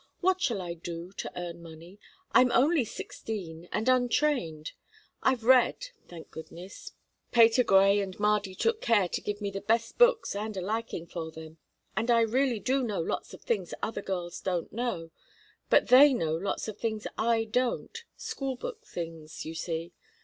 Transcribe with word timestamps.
"What 0.19 0.41
shall 0.41 0.63
I 0.63 0.73
do 0.73 1.11
to 1.11 1.31
earn 1.39 1.61
money? 1.61 1.99
I'm 2.31 2.51
only 2.53 2.83
sixteen, 2.83 3.69
and 3.71 3.87
untrained. 3.87 4.71
I've 5.21 5.43
read 5.43 5.89
thank 6.07 6.31
goodness, 6.31 6.93
Patergrey 7.31 7.99
and 8.01 8.17
Mardy 8.19 8.55
took 8.55 8.81
care 8.81 9.07
to 9.07 9.21
give 9.21 9.41
me 9.41 9.51
the 9.51 9.61
best 9.61 9.99
books 9.99 10.35
and 10.35 10.57
a 10.57 10.59
liking 10.61 11.05
for 11.05 11.29
them, 11.29 11.59
and 11.95 12.09
I 12.09 12.21
really 12.21 12.57
do 12.59 12.81
know 12.81 12.99
lots 12.99 13.35
of 13.35 13.43
things 13.43 13.75
other 13.83 14.01
girls 14.01 14.39
don't 14.41 14.73
know, 14.73 15.11
but 15.69 15.89
they 15.89 16.15
know 16.15 16.33
lots 16.35 16.67
of 16.67 16.79
things 16.79 17.05
I 17.15 17.43
don't 17.43 18.03
schoolbook 18.17 18.87
things, 18.87 19.45
you 19.45 19.53
see. 19.53 19.93